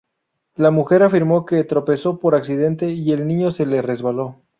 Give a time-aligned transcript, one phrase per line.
[0.55, 4.41] La mujer afirmó que tropezó por accidente y El Niño se le resbaló.